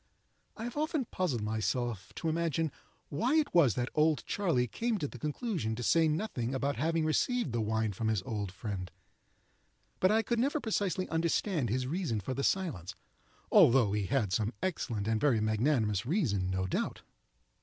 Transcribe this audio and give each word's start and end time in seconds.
I 0.57 0.63
have 0.63 0.77
often 0.77 1.05
puzzled 1.05 1.43
myself 1.43 2.11
to 2.15 2.27
imagine 2.27 2.71
why 3.09 3.35
it 3.35 3.53
was 3.53 3.75
that 3.75 3.91
"Old 3.93 4.25
Charley" 4.25 4.65
came 4.67 4.97
to 4.97 5.07
the 5.07 5.19
conclusion 5.19 5.75
to 5.75 5.83
say 5.83 6.07
nothing 6.07 6.55
about 6.55 6.77
having 6.77 7.05
received 7.05 7.51
the 7.51 7.61
wine 7.61 7.93
from 7.93 8.07
his 8.07 8.23
old 8.23 8.51
friend, 8.51 8.89
but 9.99 10.09
I 10.09 10.23
could 10.23 10.39
never 10.39 10.59
precisely 10.59 11.07
understand 11.09 11.69
his 11.69 11.85
reason 11.85 12.19
for 12.19 12.33
the 12.33 12.43
silence, 12.43 12.95
although 13.51 13.91
he 13.91 14.07
had 14.07 14.33
some 14.33 14.53
excellent 14.63 15.07
and 15.07 15.21
very 15.21 15.39
magnanimous 15.39 16.03
reason, 16.03 16.49
no 16.49 16.65
doubt. 16.65 17.03